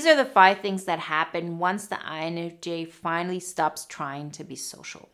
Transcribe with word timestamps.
These 0.00 0.08
are 0.08 0.16
the 0.16 0.24
five 0.24 0.60
things 0.60 0.84
that 0.84 0.98
happen 0.98 1.58
once 1.58 1.86
the 1.86 1.96
INFJ 1.96 2.88
finally 2.88 3.38
stops 3.38 3.84
trying 3.84 4.30
to 4.30 4.44
be 4.44 4.56
social. 4.56 5.10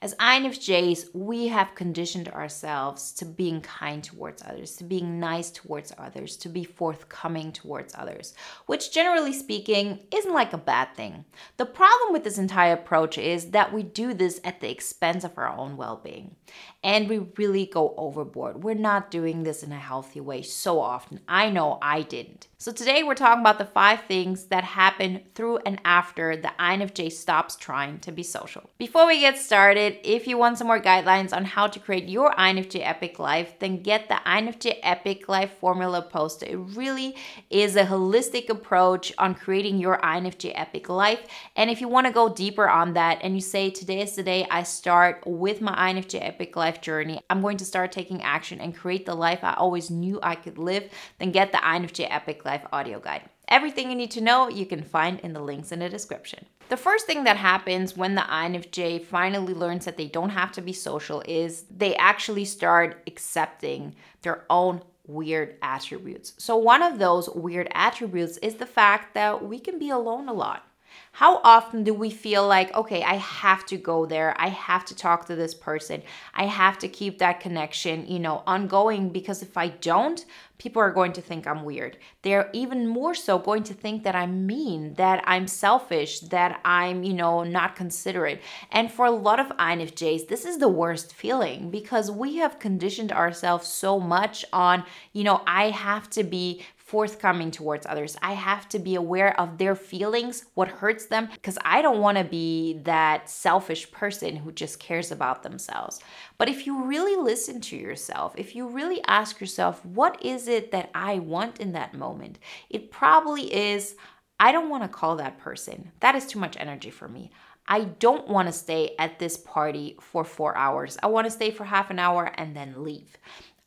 As 0.00 0.14
INFJs, 0.14 1.14
we 1.14 1.48
have 1.48 1.74
conditioned 1.74 2.30
ourselves 2.30 3.12
to 3.12 3.26
being 3.26 3.60
kind 3.60 4.02
towards 4.02 4.42
others, 4.42 4.74
to 4.76 4.84
being 4.84 5.20
nice 5.20 5.50
towards 5.50 5.92
others, 5.98 6.38
to 6.38 6.48
be 6.48 6.64
forthcoming 6.64 7.52
towards 7.52 7.94
others, 7.94 8.32
which 8.64 8.90
generally 8.90 9.34
speaking 9.34 10.00
isn't 10.10 10.32
like 10.32 10.54
a 10.54 10.58
bad 10.58 10.94
thing. 10.96 11.26
The 11.58 11.66
problem 11.66 12.14
with 12.14 12.24
this 12.24 12.38
entire 12.38 12.72
approach 12.72 13.18
is 13.18 13.50
that 13.50 13.70
we 13.70 13.82
do 13.82 14.14
this 14.14 14.40
at 14.44 14.62
the 14.62 14.70
expense 14.70 15.24
of 15.24 15.36
our 15.36 15.48
own 15.48 15.76
well 15.76 16.00
being. 16.02 16.36
And 16.82 17.06
we 17.06 17.18
really 17.36 17.66
go 17.66 17.94
overboard. 17.98 18.64
We're 18.64 18.74
not 18.74 19.10
doing 19.10 19.42
this 19.42 19.62
in 19.62 19.72
a 19.72 19.78
healthy 19.78 20.22
way 20.22 20.40
so 20.40 20.80
often. 20.80 21.20
I 21.28 21.50
know 21.50 21.78
I 21.82 22.00
didn't. 22.00 22.48
So, 22.62 22.70
today 22.70 23.02
we're 23.02 23.16
talking 23.16 23.40
about 23.40 23.58
the 23.58 23.64
five 23.64 24.02
things 24.06 24.44
that 24.44 24.62
happen 24.62 25.22
through 25.34 25.58
and 25.66 25.80
after 25.84 26.36
the 26.36 26.52
INFJ 26.60 27.10
stops 27.10 27.56
trying 27.56 27.98
to 27.98 28.12
be 28.12 28.22
social. 28.22 28.70
Before 28.78 29.04
we 29.04 29.18
get 29.18 29.36
started, 29.36 29.96
if 30.04 30.28
you 30.28 30.38
want 30.38 30.58
some 30.58 30.68
more 30.68 30.80
guidelines 30.80 31.36
on 31.36 31.44
how 31.44 31.66
to 31.66 31.80
create 31.80 32.08
your 32.08 32.30
INFJ 32.34 32.86
Epic 32.86 33.18
Life, 33.18 33.58
then 33.58 33.82
get 33.82 34.08
the 34.08 34.20
INFJ 34.24 34.76
Epic 34.84 35.28
Life 35.28 35.50
formula 35.58 36.02
poster. 36.02 36.46
It 36.46 36.54
really 36.54 37.16
is 37.50 37.74
a 37.74 37.84
holistic 37.84 38.48
approach 38.48 39.12
on 39.18 39.34
creating 39.34 39.78
your 39.78 39.98
INFJ 39.98 40.52
Epic 40.54 40.88
Life. 40.88 41.26
And 41.56 41.68
if 41.68 41.80
you 41.80 41.88
want 41.88 42.06
to 42.06 42.12
go 42.12 42.32
deeper 42.32 42.68
on 42.68 42.92
that 42.92 43.18
and 43.22 43.34
you 43.34 43.40
say, 43.40 43.70
Today 43.70 44.02
is 44.02 44.14
the 44.14 44.22
day 44.22 44.46
I 44.48 44.62
start 44.62 45.24
with 45.26 45.60
my 45.60 45.74
INFJ 45.92 46.24
Epic 46.28 46.54
Life 46.54 46.80
journey, 46.80 47.18
I'm 47.28 47.42
going 47.42 47.56
to 47.56 47.64
start 47.64 47.90
taking 47.90 48.22
action 48.22 48.60
and 48.60 48.72
create 48.72 49.04
the 49.04 49.16
life 49.16 49.40
I 49.42 49.54
always 49.54 49.90
knew 49.90 50.20
I 50.22 50.36
could 50.36 50.58
live, 50.58 50.88
then 51.18 51.32
get 51.32 51.50
the 51.50 51.58
INFJ 51.58 52.06
Epic 52.08 52.44
Life 52.44 52.51
Life 52.52 52.66
audio 52.70 53.00
guide. 53.00 53.22
Everything 53.48 53.88
you 53.88 53.96
need 53.96 54.10
to 54.10 54.20
know 54.20 54.50
you 54.50 54.66
can 54.66 54.82
find 54.82 55.18
in 55.20 55.32
the 55.32 55.40
links 55.40 55.72
in 55.72 55.78
the 55.78 55.88
description. 55.88 56.44
The 56.68 56.76
first 56.76 57.06
thing 57.06 57.24
that 57.24 57.38
happens 57.38 57.96
when 57.96 58.14
the 58.14 58.20
INFJ 58.20 59.06
finally 59.06 59.54
learns 59.54 59.86
that 59.86 59.96
they 59.96 60.06
don't 60.06 60.28
have 60.28 60.52
to 60.52 60.60
be 60.60 60.74
social 60.74 61.22
is 61.26 61.64
they 61.74 61.96
actually 61.96 62.44
start 62.44 63.02
accepting 63.06 63.94
their 64.20 64.44
own 64.50 64.82
weird 65.06 65.56
attributes. 65.62 66.34
So, 66.36 66.58
one 66.58 66.82
of 66.82 66.98
those 66.98 67.30
weird 67.30 67.68
attributes 67.72 68.36
is 68.36 68.56
the 68.56 68.66
fact 68.66 69.14
that 69.14 69.42
we 69.42 69.58
can 69.58 69.78
be 69.78 69.88
alone 69.88 70.28
a 70.28 70.34
lot. 70.34 70.66
How 71.12 71.40
often 71.44 71.84
do 71.84 71.92
we 71.92 72.10
feel 72.10 72.46
like, 72.46 72.74
okay, 72.74 73.02
I 73.02 73.14
have 73.14 73.66
to 73.66 73.76
go 73.76 74.06
there. 74.06 74.34
I 74.38 74.48
have 74.48 74.84
to 74.86 74.94
talk 74.94 75.26
to 75.26 75.36
this 75.36 75.54
person. 75.54 76.02
I 76.34 76.46
have 76.46 76.78
to 76.78 76.88
keep 76.88 77.18
that 77.18 77.40
connection, 77.40 78.06
you 78.06 78.18
know, 78.18 78.42
ongoing 78.46 79.10
because 79.10 79.42
if 79.42 79.56
I 79.56 79.68
don't, 79.68 80.24
people 80.62 80.80
are 80.80 80.92
going 80.92 81.12
to 81.12 81.20
think 81.20 81.44
I'm 81.44 81.64
weird. 81.64 81.96
They're 82.22 82.48
even 82.52 82.86
more 82.86 83.16
so 83.16 83.36
going 83.36 83.64
to 83.64 83.74
think 83.74 84.04
that 84.04 84.14
I'm 84.14 84.46
mean, 84.46 84.94
that 84.94 85.20
I'm 85.26 85.48
selfish, 85.48 86.20
that 86.20 86.60
I'm, 86.64 87.02
you 87.02 87.14
know, 87.14 87.42
not 87.42 87.74
considerate. 87.74 88.40
And 88.70 88.88
for 88.88 89.04
a 89.04 89.10
lot 89.10 89.40
of 89.40 89.48
INFJs, 89.56 90.28
this 90.28 90.44
is 90.44 90.58
the 90.58 90.68
worst 90.68 91.14
feeling 91.14 91.72
because 91.72 92.12
we 92.12 92.36
have 92.36 92.60
conditioned 92.60 93.10
ourselves 93.10 93.66
so 93.66 93.98
much 93.98 94.44
on, 94.52 94.84
you 95.12 95.24
know, 95.24 95.42
I 95.48 95.70
have 95.70 96.08
to 96.10 96.22
be 96.22 96.62
forthcoming 96.92 97.50
towards 97.50 97.86
others. 97.86 98.18
I 98.20 98.34
have 98.34 98.68
to 98.68 98.78
be 98.78 98.96
aware 98.96 99.40
of 99.40 99.56
their 99.56 99.74
feelings, 99.74 100.44
what 100.52 100.68
hurts 100.68 101.06
them, 101.06 101.30
because 101.32 101.56
I 101.64 101.80
don't 101.80 102.02
want 102.02 102.18
to 102.18 102.24
be 102.24 102.80
that 102.82 103.30
selfish 103.30 103.90
person 103.90 104.36
who 104.36 104.52
just 104.52 104.78
cares 104.78 105.10
about 105.10 105.42
themselves. 105.42 106.00
But 106.36 106.50
if 106.50 106.66
you 106.66 106.84
really 106.84 107.16
listen 107.16 107.62
to 107.62 107.76
yourself, 107.78 108.34
if 108.36 108.54
you 108.54 108.68
really 108.68 109.02
ask 109.06 109.40
yourself, 109.40 109.82
what 109.86 110.22
is 110.22 110.48
it 110.48 110.70
that 110.72 110.90
I 110.94 111.18
want 111.18 111.60
in 111.60 111.72
that 111.72 111.94
moment? 111.94 112.38
It 112.68 112.90
probably 112.90 113.44
is, 113.54 113.96
I 114.38 114.52
don't 114.52 114.68
want 114.68 114.82
to 114.82 114.88
call 114.88 115.16
that 115.16 115.38
person. 115.38 115.92
That 116.00 116.14
is 116.14 116.26
too 116.26 116.40
much 116.40 116.58
energy 116.60 116.90
for 116.90 117.08
me. 117.08 117.30
I 117.66 117.84
don't 117.84 118.28
want 118.28 118.48
to 118.48 118.52
stay 118.52 118.94
at 118.98 119.18
this 119.18 119.38
party 119.38 119.96
for 119.98 120.24
four 120.24 120.54
hours. 120.58 120.98
I 121.02 121.06
want 121.06 121.26
to 121.26 121.30
stay 121.30 121.50
for 121.52 121.64
half 121.64 121.88
an 121.88 121.98
hour 121.98 122.30
and 122.36 122.54
then 122.54 122.84
leave. 122.84 123.16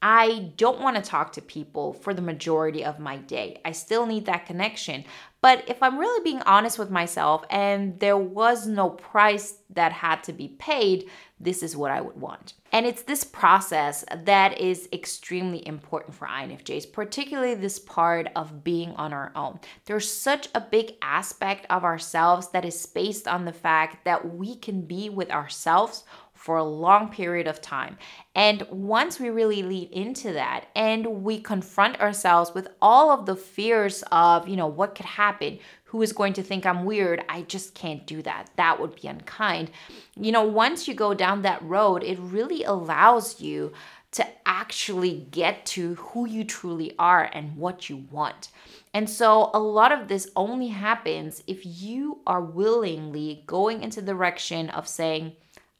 I 0.07 0.51
don't 0.55 0.81
want 0.81 0.97
to 0.97 1.01
talk 1.01 1.31
to 1.31 1.41
people 1.41 1.93
for 1.93 2.13
the 2.13 2.21
majority 2.21 2.85
of 2.85 2.99
my 2.99 3.17
day. 3.17 3.59
I 3.65 3.71
still 3.71 4.05
need 4.05 4.27
that 4.27 4.45
connection. 4.45 5.03
But 5.41 5.67
if 5.67 5.81
I'm 5.81 5.97
really 5.97 6.23
being 6.23 6.43
honest 6.43 6.77
with 6.77 6.91
myself 6.91 7.43
and 7.49 7.99
there 7.99 8.17
was 8.17 8.67
no 8.67 8.91
price 8.91 9.55
that 9.71 9.91
had 9.91 10.23
to 10.25 10.33
be 10.33 10.49
paid, 10.49 11.09
this 11.39 11.63
is 11.63 11.75
what 11.75 11.89
I 11.89 12.01
would 12.01 12.21
want. 12.21 12.53
And 12.71 12.85
it's 12.85 13.01
this 13.01 13.23
process 13.23 14.05
that 14.25 14.59
is 14.59 14.87
extremely 14.93 15.65
important 15.67 16.13
for 16.13 16.27
INFJs, 16.27 16.93
particularly 16.93 17.55
this 17.55 17.79
part 17.79 18.27
of 18.35 18.63
being 18.63 18.91
on 18.91 19.11
our 19.11 19.31
own. 19.35 19.59
There's 19.85 20.11
such 20.11 20.49
a 20.53 20.61
big 20.61 20.93
aspect 21.01 21.65
of 21.71 21.83
ourselves 21.83 22.49
that 22.49 22.65
is 22.65 22.85
based 22.85 23.27
on 23.27 23.45
the 23.45 23.53
fact 23.53 24.05
that 24.05 24.35
we 24.35 24.55
can 24.55 24.81
be 24.81 25.09
with 25.09 25.31
ourselves 25.31 26.03
for 26.45 26.57
a 26.57 26.63
long 26.63 27.09
period 27.09 27.47
of 27.47 27.59
time. 27.59 27.97
And 28.35 28.67
once 28.69 29.19
we 29.19 29.31
really 29.31 29.63
lead 29.63 29.89
into 29.89 30.31
that 30.33 30.67
and 30.75 31.23
we 31.23 31.41
confront 31.41 31.99
ourselves 31.99 32.53
with 32.53 32.67
all 32.83 33.09
of 33.09 33.25
the 33.25 33.35
fears 33.35 34.03
of, 34.11 34.47
you 34.47 34.55
know, 34.55 34.67
what 34.67 34.93
could 34.93 35.07
happen, 35.07 35.57
who 35.85 36.03
is 36.03 36.13
going 36.13 36.33
to 36.33 36.43
think 36.43 36.67
I'm 36.67 36.85
weird, 36.85 37.25
I 37.27 37.41
just 37.41 37.73
can't 37.73 38.05
do 38.05 38.21
that. 38.21 38.51
That 38.57 38.79
would 38.79 38.93
be 38.93 39.07
unkind. 39.07 39.71
You 40.15 40.31
know, 40.31 40.43
once 40.43 40.87
you 40.87 40.93
go 40.93 41.15
down 41.15 41.41
that 41.41 41.63
road, 41.63 42.03
it 42.03 42.19
really 42.19 42.63
allows 42.63 43.41
you 43.41 43.73
to 44.11 44.27
actually 44.45 45.25
get 45.31 45.65
to 45.65 45.95
who 45.95 46.27
you 46.27 46.43
truly 46.43 46.93
are 46.99 47.27
and 47.33 47.57
what 47.57 47.89
you 47.89 48.05
want. 48.11 48.49
And 48.93 49.09
so 49.09 49.49
a 49.55 49.59
lot 49.59 49.91
of 49.91 50.09
this 50.09 50.29
only 50.35 50.67
happens 50.67 51.41
if 51.47 51.65
you 51.65 52.19
are 52.27 52.41
willingly 52.41 53.43
going 53.47 53.81
into 53.81 53.99
the 53.99 54.11
direction 54.13 54.69
of 54.69 54.87
saying, 54.87 55.33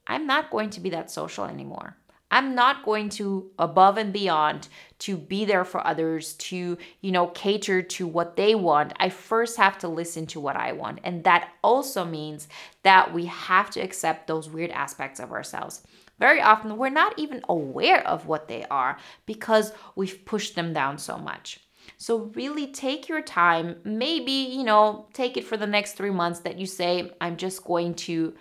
I'm 0.08 0.28
not 0.28 0.52
going 0.52 0.70
to 0.72 0.80
be 0.80 0.90
that 0.92 1.12
social 1.12 1.46
anymore. 1.46 1.98
I'm 2.32 2.56
not 2.56 2.84
going 2.84 3.10
to 3.12 3.52
above 3.60 3.98
and 3.98 4.12
beyond 4.12 4.68
to 5.00 5.16
be 5.16 5.46
there 5.46 5.64
for 5.64 5.86
others, 5.86 6.34
to, 6.34 6.78
you 7.02 7.12
know, 7.12 7.28
cater 7.28 7.82
to 7.82 8.08
what 8.08 8.36
they 8.36 8.56
want. 8.56 8.94
I 9.00 9.10
first 9.10 9.58
have 9.58 9.78
to 9.80 9.88
listen 9.88 10.26
to 10.28 10.40
what 10.40 10.56
I 10.56 10.72
want. 10.72 11.00
And 11.04 11.24
that 11.24 11.52
also 11.64 12.04
means 12.04 12.48
that 12.84 13.14
we 13.14 13.26
have 13.26 13.70
to 13.72 13.80
accept 13.80 14.28
those 14.28 14.50
weird 14.50 14.72
aspects 14.72 15.20
of 15.20 15.32
ourselves. 15.32 15.84
Very 16.20 16.42
often, 16.42 16.78
we're 16.78 16.90
not 16.90 17.18
even 17.20 17.42
aware 17.48 18.06
of 18.08 18.26
what 18.26 18.48
they 18.48 18.66
are 18.66 18.98
because 19.26 19.74
we've 19.96 20.26
pushed 20.26 20.56
them 20.56 20.74
down 20.74 20.98
so 20.98 21.18
much. 21.18 21.60
So, 21.98 22.32
really 22.36 22.68
take 22.68 23.08
your 23.08 23.22
time. 23.22 23.76
Maybe, 23.84 24.32
you 24.32 24.64
know, 24.64 25.08
take 25.14 25.38
it 25.38 25.46
for 25.46 25.58
the 25.58 25.68
next 25.68 25.94
three 25.94 26.12
months 26.12 26.40
that 26.40 26.58
you 26.58 26.66
say, 26.66 27.12
I'm 27.22 27.38
just 27.38 27.64
going 27.64 27.94
to 27.96 28.34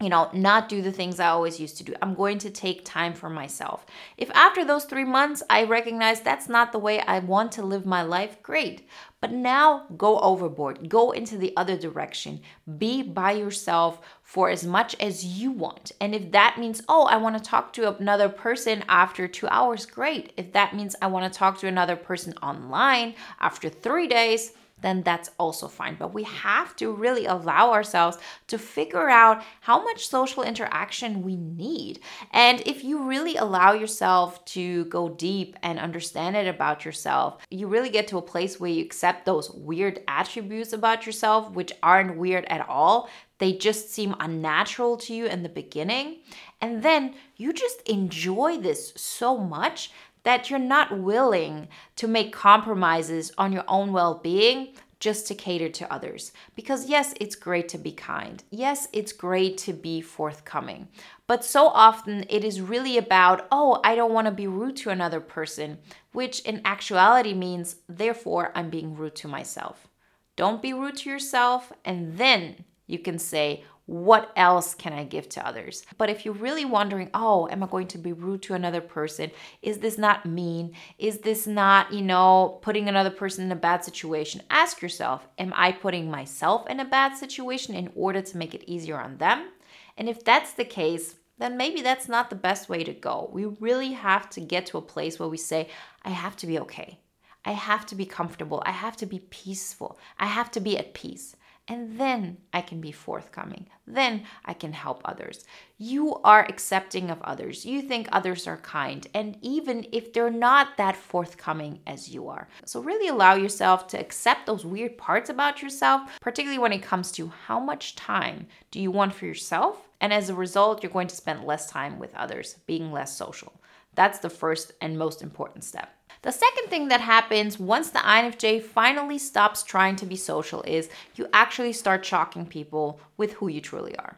you 0.00 0.08
know, 0.08 0.30
not 0.32 0.68
do 0.68 0.80
the 0.80 0.92
things 0.92 1.18
I 1.18 1.28
always 1.28 1.58
used 1.58 1.76
to 1.78 1.84
do. 1.84 1.94
I'm 2.00 2.14
going 2.14 2.38
to 2.38 2.50
take 2.50 2.84
time 2.84 3.14
for 3.14 3.28
myself. 3.28 3.84
If 4.16 4.30
after 4.30 4.64
those 4.64 4.84
three 4.84 5.04
months 5.04 5.42
I 5.50 5.64
recognize 5.64 6.20
that's 6.20 6.48
not 6.48 6.70
the 6.70 6.78
way 6.78 7.00
I 7.00 7.18
want 7.18 7.50
to 7.52 7.62
live 7.62 7.84
my 7.84 8.02
life, 8.02 8.40
great. 8.42 8.88
But 9.20 9.32
now 9.32 9.86
go 9.96 10.20
overboard, 10.20 10.88
go 10.88 11.10
into 11.10 11.36
the 11.36 11.52
other 11.56 11.76
direction. 11.76 12.40
Be 12.78 13.02
by 13.02 13.32
yourself 13.32 14.00
for 14.22 14.48
as 14.50 14.64
much 14.64 14.94
as 15.00 15.24
you 15.24 15.50
want. 15.50 15.90
And 16.00 16.14
if 16.14 16.30
that 16.30 16.58
means, 16.58 16.82
oh, 16.88 17.04
I 17.06 17.16
want 17.16 17.36
to 17.36 17.42
talk 17.42 17.72
to 17.72 17.96
another 17.96 18.28
person 18.28 18.84
after 18.88 19.26
two 19.26 19.48
hours, 19.48 19.84
great. 19.84 20.32
If 20.36 20.52
that 20.52 20.76
means 20.76 20.94
I 21.02 21.08
want 21.08 21.30
to 21.32 21.36
talk 21.36 21.58
to 21.58 21.66
another 21.66 21.96
person 21.96 22.34
online 22.40 23.14
after 23.40 23.68
three 23.68 24.06
days, 24.06 24.52
then 24.80 25.02
that's 25.02 25.30
also 25.38 25.68
fine. 25.68 25.96
But 25.98 26.14
we 26.14 26.22
have 26.24 26.76
to 26.76 26.92
really 26.92 27.26
allow 27.26 27.72
ourselves 27.72 28.18
to 28.48 28.58
figure 28.58 29.08
out 29.08 29.42
how 29.60 29.82
much 29.82 30.08
social 30.08 30.42
interaction 30.42 31.22
we 31.22 31.36
need. 31.36 32.00
And 32.32 32.62
if 32.66 32.84
you 32.84 33.04
really 33.04 33.36
allow 33.36 33.72
yourself 33.72 34.44
to 34.46 34.84
go 34.86 35.08
deep 35.08 35.56
and 35.62 35.78
understand 35.78 36.36
it 36.36 36.46
about 36.46 36.84
yourself, 36.84 37.38
you 37.50 37.66
really 37.66 37.90
get 37.90 38.08
to 38.08 38.18
a 38.18 38.22
place 38.22 38.58
where 38.60 38.70
you 38.70 38.84
accept 38.84 39.26
those 39.26 39.50
weird 39.50 40.00
attributes 40.08 40.72
about 40.72 41.06
yourself, 41.06 41.50
which 41.52 41.72
aren't 41.82 42.16
weird 42.16 42.44
at 42.46 42.68
all. 42.68 43.08
They 43.38 43.52
just 43.52 43.90
seem 43.90 44.16
unnatural 44.18 44.96
to 44.98 45.14
you 45.14 45.26
in 45.26 45.42
the 45.42 45.48
beginning. 45.48 46.18
And 46.60 46.82
then 46.82 47.14
you 47.36 47.52
just 47.52 47.82
enjoy 47.88 48.58
this 48.58 48.92
so 48.96 49.38
much 49.38 49.92
that 50.22 50.50
you're 50.50 50.58
not 50.58 50.98
willing 50.98 51.68
to 51.96 52.08
make 52.08 52.32
compromises 52.32 53.32
on 53.38 53.52
your 53.52 53.64
own 53.68 53.92
well 53.92 54.20
being 54.22 54.74
just 55.00 55.26
to 55.28 55.34
cater 55.34 55.68
to 55.68 55.92
others. 55.92 56.32
Because, 56.56 56.88
yes, 56.88 57.14
it's 57.20 57.36
great 57.36 57.68
to 57.68 57.78
be 57.78 57.92
kind. 57.92 58.42
Yes, 58.50 58.88
it's 58.92 59.12
great 59.12 59.56
to 59.58 59.72
be 59.72 60.00
forthcoming. 60.00 60.88
But 61.26 61.44
so 61.44 61.68
often 61.68 62.24
it 62.28 62.42
is 62.44 62.60
really 62.60 62.98
about, 62.98 63.46
oh, 63.52 63.80
I 63.84 63.94
don't 63.94 64.12
want 64.12 64.26
to 64.26 64.32
be 64.32 64.46
rude 64.46 64.76
to 64.78 64.90
another 64.90 65.20
person, 65.20 65.78
which 66.12 66.40
in 66.40 66.62
actuality 66.64 67.34
means, 67.34 67.76
therefore, 67.88 68.50
I'm 68.54 68.70
being 68.70 68.96
rude 68.96 69.14
to 69.16 69.28
myself. 69.28 69.86
Don't 70.34 70.62
be 70.62 70.72
rude 70.72 70.96
to 70.98 71.10
yourself, 71.10 71.72
and 71.84 72.16
then 72.16 72.64
you 72.86 72.98
can 72.98 73.18
say, 73.18 73.64
what 73.88 74.30
else 74.36 74.74
can 74.74 74.92
I 74.92 75.04
give 75.04 75.30
to 75.30 75.46
others? 75.46 75.82
But 75.96 76.10
if 76.10 76.26
you're 76.26 76.34
really 76.34 76.66
wondering, 76.66 77.08
oh, 77.14 77.48
am 77.50 77.62
I 77.62 77.66
going 77.66 77.86
to 77.88 77.96
be 77.96 78.12
rude 78.12 78.42
to 78.42 78.52
another 78.52 78.82
person? 78.82 79.30
Is 79.62 79.78
this 79.78 79.96
not 79.96 80.26
mean? 80.26 80.74
Is 80.98 81.20
this 81.20 81.46
not, 81.46 81.90
you 81.90 82.02
know, 82.02 82.58
putting 82.60 82.86
another 82.86 83.08
person 83.08 83.46
in 83.46 83.52
a 83.52 83.56
bad 83.56 83.82
situation? 83.82 84.42
Ask 84.50 84.82
yourself, 84.82 85.26
am 85.38 85.54
I 85.56 85.72
putting 85.72 86.10
myself 86.10 86.68
in 86.68 86.80
a 86.80 86.84
bad 86.84 87.16
situation 87.16 87.74
in 87.74 87.90
order 87.94 88.20
to 88.20 88.36
make 88.36 88.54
it 88.54 88.64
easier 88.66 89.00
on 89.00 89.16
them? 89.16 89.48
And 89.96 90.06
if 90.06 90.22
that's 90.22 90.52
the 90.52 90.66
case, 90.66 91.14
then 91.38 91.56
maybe 91.56 91.80
that's 91.80 92.10
not 92.10 92.28
the 92.28 92.36
best 92.36 92.68
way 92.68 92.84
to 92.84 92.92
go. 92.92 93.30
We 93.32 93.46
really 93.46 93.92
have 93.92 94.28
to 94.30 94.40
get 94.42 94.66
to 94.66 94.76
a 94.76 94.82
place 94.82 95.18
where 95.18 95.30
we 95.30 95.38
say, 95.38 95.70
I 96.02 96.10
have 96.10 96.36
to 96.36 96.46
be 96.46 96.58
okay. 96.58 97.00
I 97.42 97.52
have 97.52 97.86
to 97.86 97.94
be 97.94 98.04
comfortable. 98.04 98.62
I 98.66 98.72
have 98.72 98.98
to 98.98 99.06
be 99.06 99.20
peaceful. 99.30 99.98
I 100.18 100.26
have 100.26 100.50
to 100.50 100.60
be 100.60 100.76
at 100.76 100.92
peace 100.92 101.36
and 101.68 102.00
then 102.00 102.38
I 102.52 102.62
can 102.62 102.80
be 102.80 102.92
forthcoming. 102.92 103.66
Then 103.86 104.24
I 104.44 104.54
can 104.54 104.72
help 104.72 105.02
others. 105.04 105.44
You 105.76 106.16
are 106.24 106.46
accepting 106.48 107.10
of 107.10 107.20
others. 107.22 107.66
You 107.66 107.82
think 107.82 108.08
others 108.10 108.46
are 108.46 108.56
kind, 108.56 109.06
and 109.14 109.36
even 109.42 109.86
if 109.92 110.12
they're 110.12 110.30
not 110.30 110.76
that 110.78 110.96
forthcoming 110.96 111.80
as 111.86 112.08
you 112.08 112.28
are. 112.28 112.48
So, 112.64 112.80
really 112.80 113.08
allow 113.08 113.34
yourself 113.34 113.86
to 113.88 114.00
accept 114.00 114.46
those 114.46 114.64
weird 114.64 114.96
parts 114.96 115.30
about 115.30 115.62
yourself, 115.62 116.18
particularly 116.20 116.58
when 116.58 116.72
it 116.72 116.82
comes 116.82 117.12
to 117.12 117.28
how 117.46 117.60
much 117.60 117.96
time 117.96 118.46
do 118.70 118.80
you 118.80 118.90
want 118.90 119.14
for 119.14 119.26
yourself. 119.26 119.88
And 120.00 120.12
as 120.12 120.30
a 120.30 120.34
result, 120.34 120.82
you're 120.82 120.92
going 120.92 121.08
to 121.08 121.16
spend 121.16 121.44
less 121.44 121.68
time 121.68 121.98
with 121.98 122.14
others, 122.14 122.56
being 122.66 122.92
less 122.92 123.16
social. 123.16 123.60
That's 123.94 124.20
the 124.20 124.30
first 124.30 124.72
and 124.80 124.98
most 124.98 125.22
important 125.22 125.64
step. 125.64 125.97
The 126.22 126.32
second 126.32 126.68
thing 126.68 126.88
that 126.88 127.00
happens 127.00 127.58
once 127.58 127.90
the 127.90 128.00
INFJ 128.00 128.62
finally 128.62 129.18
stops 129.18 129.62
trying 129.62 129.96
to 129.96 130.06
be 130.06 130.16
social 130.16 130.62
is 130.62 130.88
you 131.14 131.28
actually 131.32 131.72
start 131.72 132.04
shocking 132.04 132.46
people 132.46 133.00
with 133.16 133.34
who 133.34 133.48
you 133.48 133.60
truly 133.60 133.96
are. 133.96 134.16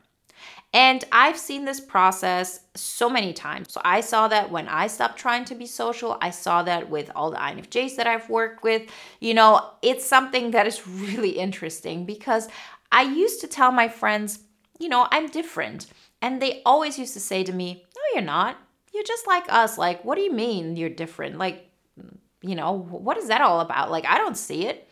And 0.72 1.04
I've 1.10 1.36
seen 1.36 1.64
this 1.64 1.80
process 1.80 2.60
so 2.76 3.10
many 3.10 3.32
times. 3.32 3.72
So 3.72 3.80
I 3.84 4.00
saw 4.00 4.28
that 4.28 4.50
when 4.50 4.68
I 4.68 4.86
stopped 4.86 5.18
trying 5.18 5.44
to 5.46 5.54
be 5.56 5.66
social. 5.66 6.16
I 6.20 6.30
saw 6.30 6.62
that 6.62 6.88
with 6.88 7.10
all 7.16 7.32
the 7.32 7.38
INFJs 7.38 7.96
that 7.96 8.06
I've 8.06 8.30
worked 8.30 8.62
with. 8.62 8.82
You 9.18 9.34
know, 9.34 9.70
it's 9.82 10.06
something 10.06 10.52
that 10.52 10.68
is 10.68 10.86
really 10.86 11.30
interesting 11.30 12.06
because 12.06 12.48
I 12.92 13.02
used 13.02 13.40
to 13.40 13.48
tell 13.48 13.72
my 13.72 13.88
friends, 13.88 14.40
you 14.78 14.88
know, 14.88 15.08
I'm 15.10 15.26
different. 15.28 15.86
And 16.22 16.40
they 16.40 16.62
always 16.64 16.98
used 16.98 17.14
to 17.14 17.20
say 17.20 17.42
to 17.44 17.52
me, 17.52 17.84
No, 17.96 18.02
you're 18.14 18.24
not. 18.24 18.56
You're 18.94 19.04
just 19.04 19.26
like 19.26 19.52
us. 19.52 19.76
Like, 19.76 20.04
what 20.04 20.16
do 20.16 20.22
you 20.22 20.32
mean 20.32 20.76
you're 20.76 20.88
different? 20.88 21.38
Like, 21.38 21.69
you 22.42 22.54
know, 22.54 22.72
what 22.72 23.18
is 23.18 23.28
that 23.28 23.40
all 23.40 23.60
about? 23.60 23.90
Like, 23.90 24.06
I 24.06 24.18
don't 24.18 24.36
see 24.36 24.66
it. 24.66 24.88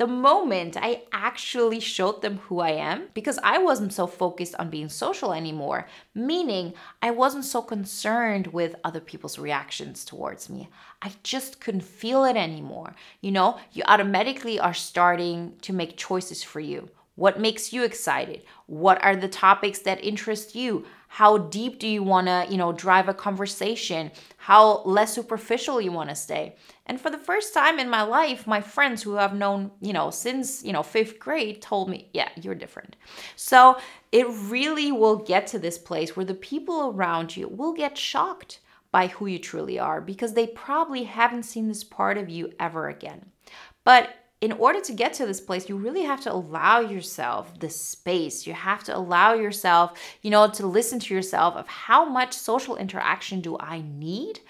The 0.00 0.06
moment 0.06 0.78
I 0.80 1.02
actually 1.12 1.78
showed 1.78 2.22
them 2.22 2.38
who 2.38 2.60
I 2.60 2.70
am, 2.70 3.08
because 3.12 3.38
I 3.42 3.58
wasn't 3.58 3.92
so 3.92 4.06
focused 4.06 4.54
on 4.54 4.70
being 4.70 4.88
social 4.88 5.34
anymore, 5.34 5.86
meaning 6.14 6.72
I 7.02 7.10
wasn't 7.10 7.44
so 7.44 7.60
concerned 7.60 8.46
with 8.46 8.76
other 8.82 9.00
people's 9.00 9.38
reactions 9.38 10.06
towards 10.06 10.48
me. 10.48 10.70
I 11.02 11.12
just 11.22 11.60
couldn't 11.60 11.82
feel 11.82 12.24
it 12.24 12.36
anymore. 12.36 12.94
You 13.20 13.32
know, 13.32 13.58
you 13.72 13.82
automatically 13.86 14.58
are 14.58 14.72
starting 14.72 15.56
to 15.60 15.74
make 15.74 15.98
choices 15.98 16.42
for 16.42 16.60
you. 16.60 16.88
What 17.16 17.38
makes 17.38 17.70
you 17.70 17.84
excited? 17.84 18.44
What 18.64 19.04
are 19.04 19.14
the 19.14 19.28
topics 19.28 19.80
that 19.80 20.02
interest 20.02 20.54
you? 20.54 20.86
How 21.12 21.38
deep 21.38 21.80
do 21.80 21.88
you 21.88 22.04
want 22.04 22.28
to, 22.28 22.46
you 22.48 22.56
know, 22.56 22.72
drive 22.72 23.08
a 23.08 23.14
conversation? 23.14 24.12
How 24.36 24.82
less 24.84 25.12
superficial 25.12 25.80
you 25.80 25.90
want 25.90 26.08
to 26.08 26.14
stay? 26.14 26.54
And 26.86 27.00
for 27.00 27.10
the 27.10 27.18
first 27.18 27.52
time 27.52 27.80
in 27.80 27.90
my 27.90 28.02
life, 28.02 28.46
my 28.46 28.60
friends 28.60 29.02
who 29.02 29.18
I've 29.18 29.34
known, 29.34 29.72
you 29.80 29.92
know, 29.92 30.10
since, 30.10 30.62
you 30.64 30.72
know, 30.72 30.84
5th 30.84 31.18
grade 31.18 31.60
told 31.60 31.90
me, 31.90 32.08
"Yeah, 32.14 32.28
you're 32.40 32.54
different." 32.54 32.94
So, 33.34 33.76
it 34.12 34.26
really 34.28 34.92
will 34.92 35.16
get 35.16 35.48
to 35.48 35.58
this 35.58 35.78
place 35.78 36.14
where 36.14 36.24
the 36.24 36.32
people 36.34 36.92
around 36.94 37.36
you 37.36 37.48
will 37.48 37.72
get 37.72 37.98
shocked 37.98 38.60
by 38.92 39.08
who 39.08 39.26
you 39.26 39.40
truly 39.40 39.80
are 39.80 40.00
because 40.00 40.34
they 40.34 40.46
probably 40.46 41.04
haven't 41.04 41.42
seen 41.42 41.66
this 41.66 41.82
part 41.82 42.18
of 42.18 42.28
you 42.30 42.52
ever 42.60 42.88
again. 42.88 43.32
But 43.82 44.10
in 44.40 44.52
order 44.52 44.80
to 44.80 44.92
get 44.92 45.12
to 45.14 45.26
this 45.26 45.40
place, 45.40 45.68
you 45.68 45.76
really 45.76 46.02
have 46.02 46.20
to 46.22 46.32
allow 46.32 46.80
yourself 46.80 47.58
the 47.60 47.68
space. 47.68 48.46
You 48.46 48.54
have 48.54 48.82
to 48.84 48.96
allow 48.96 49.34
yourself, 49.34 50.00
you 50.22 50.30
know, 50.30 50.48
to 50.50 50.66
listen 50.66 50.98
to 51.00 51.14
yourself 51.14 51.56
of 51.56 51.66
how 51.66 52.06
much 52.06 52.32
social 52.32 52.76
interaction 52.76 53.42
do 53.42 53.58
I 53.58 53.82
need? 53.82 54.40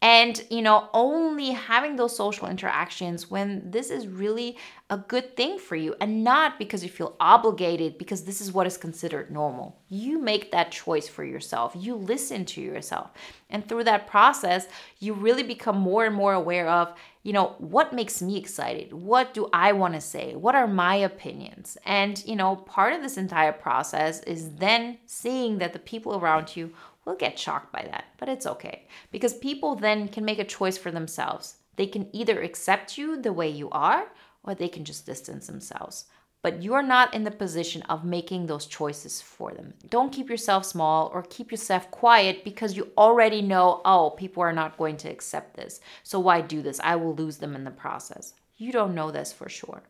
And, 0.00 0.44
you 0.50 0.60
know, 0.60 0.90
only 0.92 1.52
having 1.52 1.96
those 1.96 2.14
social 2.14 2.46
interactions 2.46 3.30
when 3.30 3.70
this 3.70 3.90
is 3.90 4.06
really 4.06 4.58
a 4.90 4.98
good 4.98 5.34
thing 5.34 5.58
for 5.58 5.76
you 5.76 5.94
and 5.98 6.22
not 6.22 6.58
because 6.58 6.82
you 6.82 6.90
feel 6.90 7.16
obligated 7.20 7.96
because 7.96 8.24
this 8.24 8.42
is 8.42 8.52
what 8.52 8.66
is 8.66 8.76
considered 8.76 9.30
normal. 9.30 9.80
You 9.88 10.18
make 10.20 10.52
that 10.52 10.70
choice 10.70 11.08
for 11.08 11.24
yourself. 11.24 11.72
You 11.74 11.94
listen 11.94 12.44
to 12.46 12.60
yourself. 12.60 13.12
And 13.48 13.66
through 13.66 13.84
that 13.84 14.06
process, 14.06 14.68
you 14.98 15.14
really 15.14 15.42
become 15.42 15.78
more 15.78 16.04
and 16.04 16.14
more 16.14 16.34
aware 16.34 16.68
of, 16.68 16.92
you 17.24 17.32
know, 17.32 17.54
what 17.58 17.94
makes 17.94 18.20
me 18.22 18.36
excited? 18.36 18.92
What 18.92 19.32
do 19.32 19.48
I 19.52 19.72
want 19.72 19.94
to 19.94 20.00
say? 20.00 20.36
What 20.36 20.54
are 20.54 20.68
my 20.68 20.94
opinions? 20.94 21.78
And, 21.86 22.22
you 22.26 22.36
know, 22.36 22.54
part 22.54 22.92
of 22.92 23.00
this 23.00 23.16
entire 23.16 23.52
process 23.52 24.22
is 24.24 24.50
then 24.56 24.98
seeing 25.06 25.58
that 25.58 25.72
the 25.72 25.78
people 25.78 26.16
around 26.16 26.54
you 26.54 26.72
will 27.06 27.16
get 27.16 27.38
shocked 27.38 27.72
by 27.72 27.82
that, 27.90 28.04
but 28.18 28.28
it's 28.28 28.46
okay 28.46 28.86
because 29.10 29.34
people 29.34 29.74
then 29.74 30.08
can 30.08 30.24
make 30.24 30.38
a 30.38 30.44
choice 30.44 30.76
for 30.76 30.90
themselves. 30.90 31.56
They 31.76 31.86
can 31.86 32.08
either 32.12 32.40
accept 32.42 32.98
you 32.98 33.20
the 33.20 33.32
way 33.32 33.48
you 33.48 33.70
are 33.70 34.06
or 34.42 34.54
they 34.54 34.68
can 34.68 34.84
just 34.84 35.06
distance 35.06 35.46
themselves. 35.46 36.04
But 36.44 36.62
you're 36.62 36.82
not 36.82 37.14
in 37.14 37.24
the 37.24 37.30
position 37.30 37.80
of 37.88 38.04
making 38.04 38.44
those 38.44 38.66
choices 38.66 39.22
for 39.22 39.52
them. 39.52 39.72
Don't 39.88 40.12
keep 40.12 40.28
yourself 40.28 40.66
small 40.66 41.10
or 41.14 41.22
keep 41.22 41.50
yourself 41.50 41.90
quiet 41.90 42.44
because 42.44 42.76
you 42.76 42.90
already 42.98 43.40
know, 43.40 43.80
oh, 43.86 44.10
people 44.10 44.42
are 44.42 44.52
not 44.52 44.76
going 44.76 44.98
to 44.98 45.08
accept 45.08 45.56
this. 45.56 45.80
So 46.02 46.20
why 46.20 46.42
do 46.42 46.60
this? 46.60 46.78
I 46.84 46.96
will 46.96 47.14
lose 47.14 47.38
them 47.38 47.54
in 47.54 47.64
the 47.64 47.70
process. 47.70 48.34
You 48.58 48.72
don't 48.72 48.94
know 48.94 49.10
this 49.10 49.32
for 49.32 49.48
sure. 49.48 49.84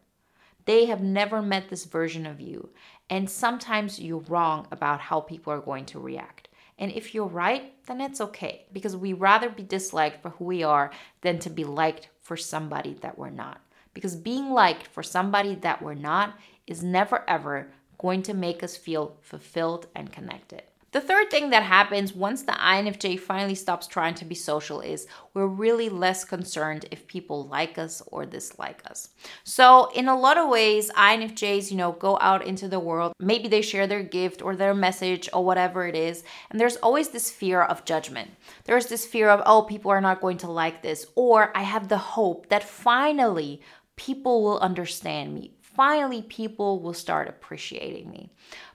They 0.65 0.85
have 0.85 1.03
never 1.03 1.43
met 1.43 1.71
this 1.71 1.87
version 1.87 2.25
of 2.25 2.41
you. 2.41 2.71
And 3.11 3.29
sometimes 3.29 3.99
you're 3.99 4.19
wrong 4.19 4.69
about 4.71 5.01
how 5.01 5.23
people 5.23 5.53
are 5.53 5.59
going 5.59 5.87
to 5.87 5.99
react. 5.99 6.51
And 6.79 6.93
if 6.93 7.17
you're 7.17 7.27
right, 7.27 7.73
then 7.87 8.01
it's 8.01 8.21
okay 8.21 8.67
because 8.73 8.97
we 8.97 9.13
rather 9.13 9.49
be 9.49 9.65
disliked 9.65 10.23
for 10.23 10.31
who 10.31 10.45
we 10.45 10.63
are 10.63 10.93
than 11.23 11.41
to 11.41 11.51
be 11.51 11.65
liked 11.65 12.11
for 12.21 12.37
somebody 12.37 12.95
that 13.01 13.19
we're 13.19 13.31
not. 13.31 13.61
Because 13.95 14.17
being 14.17 14.51
liked 14.51 14.87
for 14.89 15.03
somebody 15.03 15.55
that 15.57 15.81
we're 15.81 15.95
not 15.95 16.37
is 16.67 16.83
never 16.83 17.25
ever 17.29 17.71
going 17.99 18.23
to 18.23 18.35
make 18.35 18.63
us 18.63 18.77
feel 18.77 19.17
fulfilled 19.23 19.87
and 19.95 20.13
connected. 20.13 20.63
The 20.95 21.01
third 21.01 21.29
thing 21.29 21.51
that 21.51 21.65
happens 21.65 22.15
once 22.15 22.43
the 22.43 22.53
INFJ 22.53 23.19
finally 23.19 23.57
stops 23.57 23.89
trying 23.89 24.15
to 24.15 24.25
be 24.25 24.37
social 24.37 24.81
is 24.81 25.09
we're 25.35 25.49
really 25.49 25.89
less 25.89 26.25
concerned 26.25 26.87
if 26.93 27.09
people 27.09 27.49
like 27.49 27.79
us 27.79 28.01
or 28.13 28.25
dislike 28.25 28.81
us. 28.89 29.09
So, 29.43 29.91
in 29.97 30.07
a 30.07 30.17
lot 30.17 30.39
of 30.39 30.49
ways, 30.49 30.93
INFJs, 30.93 31.73
you 31.73 31.77
know, 31.77 31.91
go 31.91 32.17
out 32.21 32.47
into 32.47 32.69
the 32.69 32.79
world. 32.79 33.13
Maybe 33.19 33.49
they 33.49 33.61
share 33.61 33.89
their 33.89 34.05
gift 34.05 34.41
or 34.41 34.55
their 34.55 34.73
message 34.73 35.29
or 35.33 35.45
whatever 35.45 35.85
it 35.85 35.97
is. 35.97 36.23
And 36.51 36.61
there's 36.61 36.77
always 36.77 37.09
this 37.09 37.29
fear 37.29 37.63
of 37.63 37.85
judgment. 37.85 38.31
There's 38.63 38.87
this 38.87 39.05
fear 39.05 39.31
of, 39.31 39.43
oh, 39.47 39.63
people 39.63 39.91
are 39.91 40.01
not 40.01 40.21
going 40.21 40.39
to 40.39 40.51
like 40.51 40.81
this. 40.83 41.09
Or 41.17 41.51
I 41.57 41.63
have 41.63 41.89
the 41.89 41.99
hope 41.99 42.51
that 42.51 42.63
finally 42.63 43.63
people 43.97 44.43
will 44.43 44.59
understand 44.59 45.35
me. 45.35 45.53
Finally, 45.61 46.23
people 46.23 46.81
will 46.81 46.95
start 46.95 47.29
appreciating 47.29 48.11
me. 48.11 48.31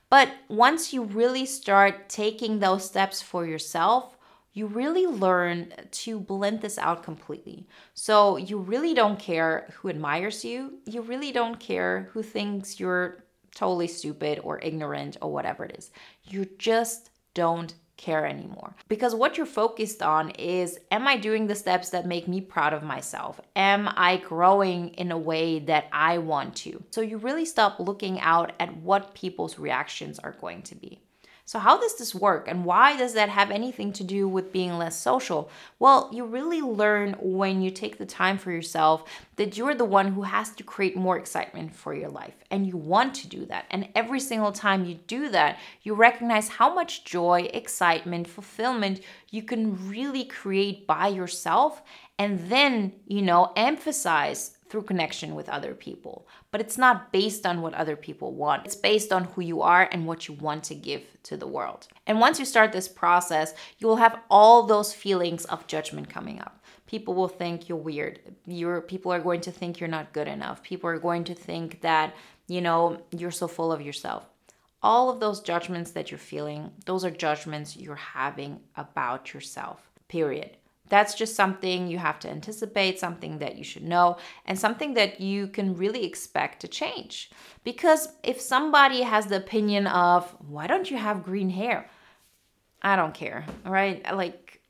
But 0.09 0.29
once 0.47 0.91
you 0.91 1.03
really 1.03 1.45
start 1.45 2.09
taking 2.09 2.59
those 2.59 2.85
steps 2.85 3.21
for 3.21 3.45
yourself, 3.45 4.17
you 4.53 4.65
really 4.65 5.05
learn 5.05 5.73
to 5.91 6.19
blend 6.19 6.61
this 6.61 6.77
out 6.77 7.03
completely. 7.03 7.67
So 7.93 8.37
you 8.37 8.57
really 8.57 8.93
don't 8.93 9.19
care 9.19 9.71
who 9.75 9.89
admires 9.89 10.43
you. 10.43 10.79
You 10.85 11.01
really 11.01 11.31
don't 11.31 11.59
care 11.59 12.09
who 12.11 12.23
thinks 12.23 12.79
you're 12.79 13.23
totally 13.55 13.87
stupid 13.87 14.39
or 14.43 14.59
ignorant 14.61 15.17
or 15.21 15.31
whatever 15.31 15.65
it 15.65 15.75
is. 15.77 15.91
You 16.23 16.47
just 16.57 17.11
don't 17.33 17.73
care 17.99 18.25
anymore. 18.25 18.75
Because 18.87 19.13
what 19.13 19.37
you're 19.37 19.45
focused 19.45 20.01
on 20.01 20.31
is 20.31 20.79
Am 20.89 21.07
I 21.07 21.17
doing 21.17 21.45
the 21.45 21.55
steps 21.55 21.89
that 21.91 22.07
make 22.07 22.27
me 22.27 22.41
proud 22.41 22.73
of 22.73 22.81
myself? 22.81 23.39
Am 23.55 23.89
I 23.95 24.17
growing 24.17 24.89
in 24.95 25.11
a 25.11 25.17
way 25.17 25.59
that 25.59 25.85
I 25.91 26.17
want 26.17 26.55
to? 26.57 26.83
So 26.89 27.01
you 27.01 27.17
really 27.17 27.45
stop 27.45 27.79
looking 27.79 28.19
out 28.21 28.53
at 28.59 28.75
what 28.77 29.13
people's 29.13 29.59
reactions 29.59 30.17
are 30.17 30.31
going 30.31 30.63
to 30.63 30.75
be. 30.75 30.99
So, 31.49 31.57
how 31.57 31.79
does 31.79 31.95
this 31.95 32.13
work 32.13 32.47
and 32.47 32.63
why 32.63 32.95
does 32.95 33.15
that 33.15 33.29
have 33.29 33.49
anything 33.49 33.91
to 33.93 34.03
do 34.03 34.27
with 34.27 34.53
being 34.53 34.77
less 34.77 34.95
social? 34.95 35.49
Well, 35.79 36.07
you 36.13 36.23
really 36.23 36.61
learn 36.61 37.15
when 37.19 37.63
you 37.63 37.71
take 37.71 37.97
the 37.97 38.05
time 38.05 38.37
for 38.37 38.51
yourself 38.51 39.03
that 39.37 39.57
you're 39.57 39.73
the 39.73 39.83
one 39.83 40.11
who 40.11 40.21
has 40.21 40.51
to 40.51 40.63
create 40.63 40.95
more 40.95 41.17
excitement 41.17 41.75
for 41.75 41.95
your 41.95 42.09
life 42.09 42.35
and 42.51 42.67
you 42.67 42.77
want 42.77 43.15
to 43.15 43.27
do 43.27 43.47
that. 43.47 43.65
And 43.71 43.89
every 43.95 44.19
single 44.19 44.51
time 44.51 44.85
you 44.85 44.99
do 45.07 45.29
that, 45.29 45.57
you 45.81 45.95
recognize 45.95 46.49
how 46.49 46.71
much 46.71 47.03
joy, 47.03 47.49
excitement, 47.51 48.27
fulfillment 48.27 49.01
you 49.31 49.41
can 49.41 49.89
really 49.89 50.25
create 50.25 50.85
by 50.85 51.07
yourself 51.07 51.81
and 52.19 52.47
then, 52.51 52.93
you 53.07 53.23
know, 53.23 53.53
emphasize 53.55 54.58
through 54.69 54.83
connection 54.83 55.35
with 55.35 55.49
other 55.49 55.73
people. 55.73 56.27
But 56.51 56.61
it's 56.61 56.77
not 56.77 57.11
based 57.11 57.45
on 57.45 57.61
what 57.61 57.73
other 57.73 57.95
people 57.95 58.33
want, 58.33 58.65
it's 58.65 58.75
based 58.75 59.11
on 59.11 59.25
who 59.25 59.41
you 59.41 59.61
are 59.61 59.89
and 59.91 60.05
what 60.05 60.27
you 60.27 60.35
want 60.35 60.63
to 60.65 60.75
give 60.75 61.03
to 61.23 61.37
the 61.37 61.47
world. 61.47 61.87
And 62.07 62.19
once 62.19 62.39
you 62.39 62.45
start 62.45 62.71
this 62.71 62.87
process, 62.87 63.53
you 63.79 63.87
will 63.87 63.97
have 63.97 64.19
all 64.29 64.63
those 64.63 64.93
feelings 64.93 65.45
of 65.45 65.67
judgment 65.67 66.09
coming 66.09 66.39
up. 66.39 66.63
People 66.85 67.13
will 67.13 67.27
think 67.27 67.69
you're 67.69 67.77
weird. 67.77 68.19
You're, 68.47 68.81
people 68.81 69.11
are 69.11 69.19
going 69.19 69.41
to 69.41 69.51
think 69.51 69.79
you're 69.79 69.89
not 69.89 70.13
good 70.13 70.27
enough. 70.27 70.63
People 70.63 70.89
are 70.89 70.99
going 70.99 71.23
to 71.25 71.35
think 71.35 71.81
that, 71.81 72.15
you 72.47 72.61
know, 72.61 73.01
you're 73.11 73.31
so 73.31 73.47
full 73.47 73.71
of 73.71 73.81
yourself 73.81 74.25
all 74.81 75.09
of 75.09 75.19
those 75.19 75.41
judgments 75.41 75.91
that 75.91 76.09
you're 76.11 76.17
feeling, 76.17 76.71
those 76.85 77.03
are 77.03 77.11
judgments 77.11 77.75
you're 77.75 77.95
having 77.95 78.59
about 78.77 79.33
yourself, 79.33 79.89
period. 80.07 80.55
That's 80.89 81.13
just 81.13 81.35
something 81.35 81.87
you 81.87 81.99
have 81.99 82.19
to 82.19 82.29
anticipate, 82.29 82.99
something 82.99 83.37
that 83.39 83.57
you 83.57 83.63
should 83.63 83.83
know, 83.83 84.17
and 84.45 84.59
something 84.59 84.95
that 84.95 85.21
you 85.21 85.47
can 85.47 85.75
really 85.75 86.03
expect 86.03 86.59
to 86.61 86.67
change. 86.67 87.29
Because 87.63 88.09
if 88.23 88.41
somebody 88.41 89.03
has 89.03 89.27
the 89.27 89.37
opinion 89.37 89.87
of, 89.87 90.29
why 90.47 90.67
don't 90.67 90.89
you 90.89 90.97
have 90.97 91.23
green 91.23 91.51
hair? 91.51 91.89
I 92.81 92.95
don't 92.95 93.13
care, 93.13 93.45
right? 93.65 94.03
Like, 94.15 94.61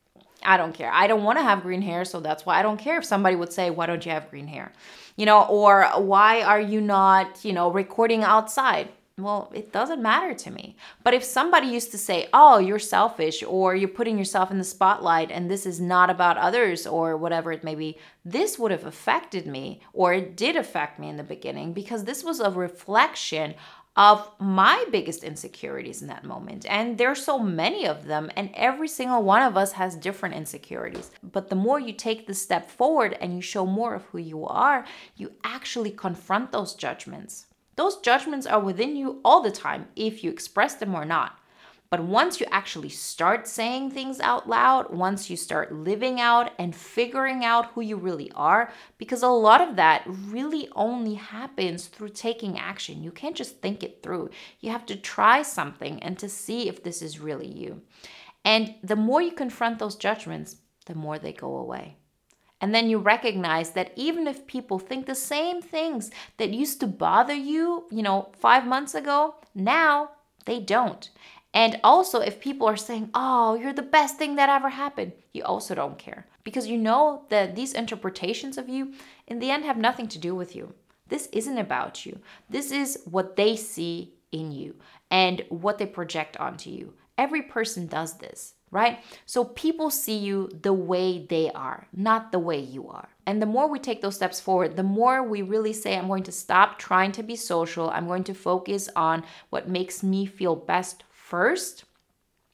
I 0.43 0.57
don't 0.57 0.73
care. 0.73 0.91
I 0.91 1.07
don't 1.07 1.23
want 1.23 1.37
to 1.37 1.43
have 1.43 1.61
green 1.61 1.81
hair, 1.81 2.05
so 2.05 2.19
that's 2.19 2.45
why 2.45 2.59
I 2.59 2.63
don't 2.63 2.77
care 2.77 2.97
if 2.97 3.05
somebody 3.05 3.35
would 3.35 3.53
say, 3.53 3.69
why 3.69 3.85
don't 3.85 4.05
you 4.05 4.11
have 4.11 4.29
green 4.29 4.47
hair? 4.47 4.71
You 5.15 5.25
know, 5.25 5.43
or 5.43 5.85
why 5.97 6.41
are 6.41 6.61
you 6.61 6.81
not, 6.81 7.43
you 7.43 7.53
know, 7.53 7.71
recording 7.71 8.23
outside? 8.23 8.89
Well, 9.23 9.51
it 9.53 9.71
doesn't 9.71 10.01
matter 10.01 10.33
to 10.33 10.51
me. 10.51 10.75
But 11.03 11.13
if 11.13 11.23
somebody 11.23 11.67
used 11.67 11.91
to 11.91 11.97
say, 11.97 12.27
oh, 12.33 12.59
you're 12.59 12.79
selfish, 12.79 13.43
or 13.43 13.75
you're 13.75 13.89
putting 13.89 14.17
yourself 14.17 14.51
in 14.51 14.57
the 14.57 14.63
spotlight, 14.63 15.31
and 15.31 15.49
this 15.49 15.65
is 15.65 15.79
not 15.79 16.09
about 16.09 16.37
others, 16.37 16.87
or 16.87 17.17
whatever 17.17 17.51
it 17.51 17.63
may 17.63 17.75
be, 17.75 17.97
this 18.25 18.59
would 18.59 18.71
have 18.71 18.85
affected 18.85 19.47
me, 19.47 19.81
or 19.93 20.13
it 20.13 20.35
did 20.35 20.55
affect 20.55 20.99
me 20.99 21.09
in 21.09 21.17
the 21.17 21.23
beginning, 21.23 21.73
because 21.73 22.03
this 22.03 22.23
was 22.23 22.39
a 22.39 22.51
reflection 22.51 23.55
of 23.95 24.31
my 24.39 24.85
biggest 24.91 25.25
insecurities 25.25 26.01
in 26.01 26.07
that 26.07 26.23
moment. 26.23 26.65
And 26.69 26.97
there's 26.97 27.21
so 27.21 27.37
many 27.37 27.85
of 27.85 28.05
them, 28.05 28.31
and 28.37 28.49
every 28.53 28.87
single 28.87 29.23
one 29.23 29.41
of 29.41 29.57
us 29.57 29.73
has 29.73 29.95
different 29.95 30.35
insecurities. 30.35 31.11
But 31.21 31.49
the 31.49 31.55
more 31.55 31.81
you 31.81 31.91
take 31.91 32.25
the 32.25 32.33
step 32.33 32.69
forward 32.69 33.17
and 33.19 33.35
you 33.35 33.41
show 33.41 33.65
more 33.65 33.95
of 33.95 34.05
who 34.05 34.19
you 34.19 34.45
are, 34.45 34.85
you 35.17 35.33
actually 35.43 35.91
confront 35.91 36.53
those 36.53 36.75
judgments. 36.75 37.47
Those 37.79 37.95
judgments 38.01 38.45
are 38.45 38.59
within 38.59 38.97
you 38.97 39.21
all 39.23 39.41
the 39.41 39.51
time 39.51 39.87
if 39.95 40.21
you 40.21 40.29
express 40.29 40.75
them 40.75 40.93
or 40.93 41.05
not. 41.05 41.39
But 41.89 42.03
once 42.03 42.41
you 42.41 42.45
actually 42.51 42.89
start 42.89 43.47
saying 43.47 43.91
things 43.91 44.19
out 44.19 44.49
loud, 44.49 44.93
once 44.93 45.29
you 45.29 45.37
start 45.37 45.71
living 45.71 46.19
out 46.19 46.51
and 46.59 46.75
figuring 46.75 47.45
out 47.45 47.67
who 47.67 47.79
you 47.79 47.95
really 47.95 48.29
are, 48.35 48.73
because 48.97 49.23
a 49.23 49.29
lot 49.29 49.61
of 49.61 49.77
that 49.77 50.03
really 50.05 50.67
only 50.75 51.13
happens 51.13 51.87
through 51.87 52.09
taking 52.09 52.59
action. 52.59 53.01
You 53.01 53.11
can't 53.11 53.33
just 53.33 53.61
think 53.61 53.81
it 53.81 54.03
through. 54.03 54.31
You 54.59 54.71
have 54.71 54.85
to 54.87 54.97
try 54.97 55.41
something 55.41 56.03
and 56.03 56.19
to 56.19 56.27
see 56.27 56.67
if 56.67 56.83
this 56.83 57.01
is 57.01 57.21
really 57.21 57.47
you. 57.47 57.81
And 58.43 58.75
the 58.83 58.97
more 58.97 59.21
you 59.21 59.31
confront 59.31 59.79
those 59.79 59.95
judgments, 59.95 60.57
the 60.85 60.95
more 60.95 61.17
they 61.17 61.31
go 61.31 61.55
away. 61.55 61.95
And 62.61 62.75
then 62.75 62.89
you 62.89 62.97
recognize 62.97 63.71
that 63.71 63.93
even 63.95 64.27
if 64.27 64.47
people 64.47 64.79
think 64.79 65.05
the 65.05 65.15
same 65.15 65.61
things 65.61 66.11
that 66.37 66.49
used 66.49 66.79
to 66.81 66.87
bother 66.87 67.33
you, 67.33 67.85
you 67.89 68.03
know, 68.03 68.29
five 68.37 68.67
months 68.67 68.93
ago, 68.93 69.35
now 69.55 70.11
they 70.45 70.59
don't. 70.59 71.09
And 71.53 71.79
also, 71.83 72.19
if 72.19 72.39
people 72.39 72.67
are 72.67 72.77
saying, 72.77 73.09
oh, 73.13 73.55
you're 73.55 73.73
the 73.73 73.81
best 73.81 74.17
thing 74.17 74.35
that 74.35 74.49
ever 74.49 74.69
happened, 74.69 75.13
you 75.33 75.43
also 75.43 75.73
don't 75.73 75.97
care 75.97 76.27
because 76.43 76.67
you 76.67 76.77
know 76.77 77.23
that 77.29 77.55
these 77.55 77.73
interpretations 77.73 78.57
of 78.57 78.69
you, 78.69 78.93
in 79.27 79.39
the 79.39 79.49
end, 79.49 79.65
have 79.65 79.77
nothing 79.77 80.07
to 80.09 80.19
do 80.19 80.35
with 80.35 80.55
you. 80.55 80.73
This 81.07 81.27
isn't 81.31 81.57
about 81.57 82.05
you. 82.05 82.19
This 82.49 82.71
is 82.71 82.99
what 83.05 83.35
they 83.35 83.55
see 83.55 84.13
in 84.31 84.51
you 84.51 84.75
and 85.09 85.43
what 85.49 85.79
they 85.79 85.87
project 85.87 86.37
onto 86.37 86.69
you. 86.69 86.93
Every 87.17 87.41
person 87.41 87.87
does 87.87 88.17
this 88.17 88.53
right? 88.71 88.99
So 89.25 89.43
people 89.43 89.89
see 89.89 90.17
you 90.17 90.49
the 90.61 90.73
way 90.73 91.25
they 91.25 91.51
are, 91.51 91.87
not 91.93 92.31
the 92.31 92.39
way 92.39 92.59
you 92.59 92.87
are. 92.89 93.09
And 93.25 93.41
the 93.41 93.45
more 93.45 93.67
we 93.67 93.79
take 93.79 94.01
those 94.01 94.15
steps 94.15 94.39
forward, 94.39 94.75
the 94.75 94.83
more 94.83 95.23
we 95.23 95.41
really 95.41 95.73
say, 95.73 95.97
I'm 95.97 96.07
going 96.07 96.23
to 96.23 96.31
stop 96.31 96.79
trying 96.79 97.11
to 97.13 97.23
be 97.23 97.35
social. 97.35 97.89
I'm 97.89 98.07
going 98.07 98.23
to 98.25 98.33
focus 98.33 98.89
on 98.95 99.23
what 99.49 99.69
makes 99.69 100.03
me 100.03 100.25
feel 100.25 100.55
best 100.55 101.03
first. 101.11 101.83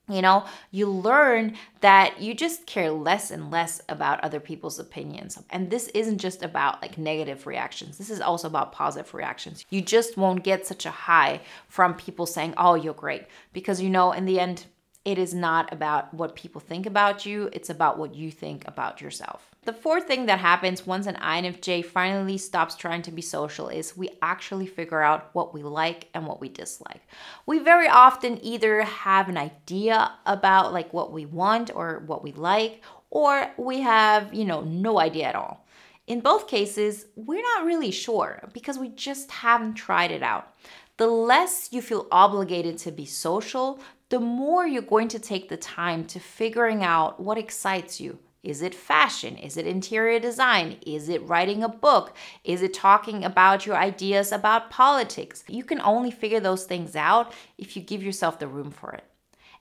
You 0.08 0.22
know, 0.22 0.46
you 0.70 0.88
learn 0.88 1.56
that 1.82 2.22
you 2.22 2.36
just 2.36 2.68
care 2.68 2.92
less 2.92 3.32
and 3.32 3.50
less 3.50 3.82
about 3.90 4.24
other 4.24 4.40
people's 4.40 4.78
opinions. 4.78 5.42
And 5.50 5.72
this 5.72 5.88
isn't 5.96 6.20
just 6.20 6.44
about 6.44 6.80
like 6.82 6.98
negative 6.98 7.48
reactions, 7.48 7.98
this 7.98 8.12
is 8.12 8.22
also 8.22 8.48
about 8.48 8.72
positive 8.72 9.14
reactions. 9.16 9.66
You 9.72 9.82
just 9.82 10.16
won't 10.16 10.44
get 10.44 10.68
such 10.68 10.86
a 10.86 10.92
high 10.92 11.42
from 11.70 11.96
people 11.96 12.28
saying, 12.28 12.54
Oh, 12.56 12.76
you're 12.76 12.94
great. 12.94 13.24
Because 13.52 13.82
you 13.82 13.90
know, 13.90 14.12
in 14.12 14.26
the 14.26 14.40
end, 14.40 14.66
it 15.06 15.20
is 15.20 15.36
not 15.36 15.72
about 15.72 16.12
what 16.14 16.36
people 16.36 16.60
think 16.60 16.88
about 16.88 17.28
you, 17.28 17.48
it's 17.54 17.70
about 17.70 18.00
what 18.00 18.16
you 18.16 18.32
think 18.32 18.68
about 18.68 19.02
yourself. 19.02 19.52
The 19.64 19.74
fourth 19.74 20.08
thing 20.08 20.26
that 20.26 20.40
happens 20.40 20.86
once 20.86 21.06
an 21.06 21.16
INFJ 21.16 21.86
finally 21.86 22.40
stops 22.40 22.76
trying 22.76 23.04
to 23.04 23.12
be 23.12 23.22
social 23.22 23.70
is 23.70 23.96
we 23.96 24.10
actually 24.24 24.66
figure 24.66 25.02
out 25.02 25.30
what 25.34 25.54
we 25.54 25.62
like 25.62 26.10
and 26.16 26.26
what 26.26 26.42
we 26.42 26.50
dislike. 26.50 27.08
We 27.46 27.60
very 27.60 27.88
often 27.88 28.44
either 28.44 28.82
have 28.82 29.30
an 29.30 29.38
idea 29.38 30.12
about 30.26 30.74
like 30.74 30.92
what 30.92 31.12
we 31.12 31.28
want 31.28 31.70
or 31.74 32.04
what 32.08 32.24
we 32.24 32.32
like, 32.32 32.82
or 33.12 33.52
we 33.58 33.82
have, 33.82 34.34
you 34.34 34.46
know, 34.46 34.62
no 34.62 35.00
idea 35.00 35.26
at 35.26 35.36
all. 35.36 35.66
In 36.08 36.20
both 36.20 36.48
cases, 36.48 37.06
we're 37.16 37.42
not 37.42 37.66
really 37.66 37.92
sure 37.92 38.48
because 38.54 38.78
we 38.78 38.90
just 38.90 39.32
haven't 39.32 39.76
tried 39.76 40.12
it 40.12 40.22
out. 40.22 40.54
The 40.98 41.08
less 41.08 41.70
you 41.72 41.82
feel 41.82 42.08
obligated 42.12 42.78
to 42.80 42.92
be 42.92 43.06
social, 43.06 43.80
the 44.16 44.22
more 44.22 44.66
you're 44.66 44.82
going 44.82 45.10
to 45.10 45.20
take 45.20 45.50
the 45.50 45.58
time 45.58 46.06
to 46.06 46.22
figuring 46.22 46.86
out 46.86 47.20
what 47.20 47.38
excites 47.38 48.00
you. 48.00 48.18
Is 48.44 48.62
it 48.62 48.74
fashion? 48.74 49.36
Is 49.36 49.58
it 49.58 49.68
interior 49.68 50.22
design? 50.22 50.78
Is 50.88 51.10
it 51.10 51.28
writing 51.28 51.64
a 51.64 51.68
book? 51.68 52.16
Is 52.46 52.62
it 52.62 52.74
talking 52.74 53.26
about 53.26 53.66
your 53.66 53.76
ideas 53.76 54.32
about 54.32 54.70
politics? 54.70 55.44
You 55.50 55.66
can 55.66 55.82
only 55.82 56.12
figure 56.12 56.40
those 56.40 56.64
things 56.64 56.96
out 56.96 57.34
if 57.58 57.76
you 57.76 57.82
give 57.82 58.02
yourself 58.02 58.40
the 58.40 58.48
room 58.48 58.72
for 58.72 58.94
it. 58.94 59.04